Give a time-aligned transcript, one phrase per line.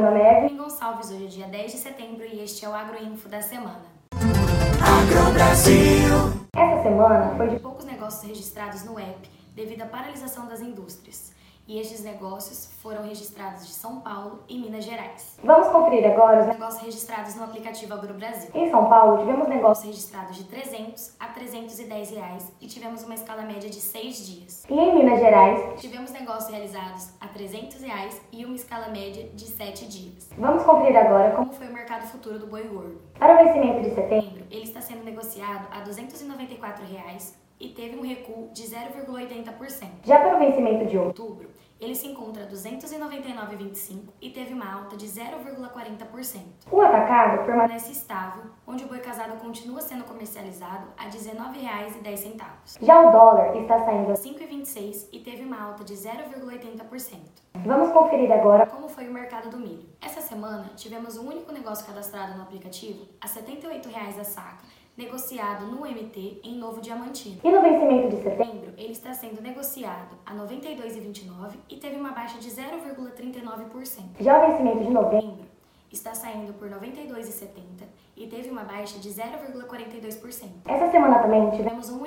[0.00, 2.74] meu nome é Evelyn Gonçalves, hoje é dia 10 de setembro e este é o
[2.74, 3.80] Agroinfo da semana.
[4.12, 6.14] Agro Brasil.
[6.54, 11.32] Essa semana foi de Poucos negócios registrados no app devido à paralisação das indústrias.
[11.68, 15.36] E estes negócios foram registrados de São Paulo e Minas Gerais.
[15.42, 18.50] Vamos conferir agora os Negócios registrados no aplicativo Agro Brasil.
[18.54, 23.42] Em São Paulo, tivemos negócios registrados de 300 a 310 reais e tivemos uma escala
[23.42, 24.64] média de 6 dias.
[24.70, 25.80] e em Minas Gerais.
[25.80, 30.30] Tivemos negócios realizados a 300 reais e uma escala média de 7 dias.
[30.38, 33.00] Vamos conferir agora como foi o mercado futuro do boi gordo?
[33.18, 34.44] para o vencimento de setembro.
[34.52, 39.88] ele está sendo negociado a 294 reais e teve um recuo de 0,80%.
[40.04, 41.48] Já para o vencimento de outubro,
[41.80, 46.40] ele se encontra a R$ 299,25 e teve uma alta de 0,40%.
[46.70, 52.78] o atacado permanece estável, onde o boi casado continua sendo comercializado a R$ 19,10.
[52.80, 54.34] Já o dólar está saindo A assim.
[54.34, 57.18] 5,26 e teve uma alta de 0,80%.
[57.64, 59.88] Vamos conferir agora Como foi o mercado do milho?
[60.00, 64.64] Essa semana tivemos um único negócio cadastrado no aplicativo a R$ 78,00 a saca,
[64.96, 67.38] negociado no MT em Novo Diamantino.
[67.44, 68.72] e no vencimento de Em setembro.
[68.78, 74.04] ele está sendo negociado a R$ 92,29 e teve uma baixa de 0,39%.
[74.20, 75.44] Já o vencimento de novembro.
[75.92, 77.84] Está saindo por R$ 92,70
[78.16, 80.48] e teve uma baixa de 0,42%.
[80.66, 82.04] Essa semana também tivemos um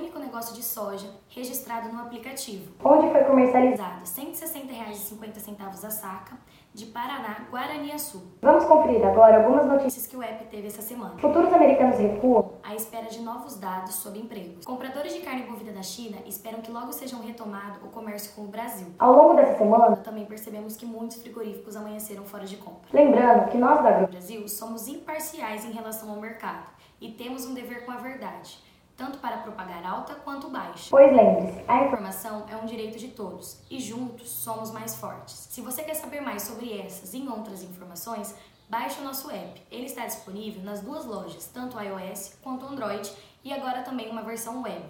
[0.80, 4.00] soja registrado no aplicativo, onde foi comercializado.
[4.00, 6.38] R$ 160,50 a saca,
[6.74, 8.22] de Paraná, Guaraniaçu.
[8.42, 10.08] Vamos conferir agora algumas notícias.
[10.08, 11.18] Que o app teve essa semana.
[11.18, 14.66] Futuros americanos recuam À espera de novos dados sobre empregos.
[14.66, 18.48] Compradores de carne bovina da China esperam que logo sejam retomado o comércio com o
[18.48, 18.88] Brasil.
[18.98, 19.98] ao longo dessa semana.
[19.98, 22.88] Também percebemos que muitos frigoríficos amanheceram fora de compra.
[22.94, 26.70] Lembrando que nós da Brasil, somos imparciais em relação ao mercado
[27.02, 28.58] e temos um dever com a verdade,
[29.00, 30.89] tanto para propagar alta quanto baixa.
[30.89, 35.47] Pois lembre-se, a informação é um direito de todos e juntos somos mais fortes.
[35.50, 38.36] Se você quer saber mais sobre essas e outras informações,
[38.70, 39.61] baixe o nosso app.
[39.72, 43.09] Ele está disponível nas duas lojas, tanto iOS quanto Android,
[43.42, 44.81] e agora também uma versão web.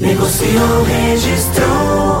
[0.00, 2.17] Negociou, registrou.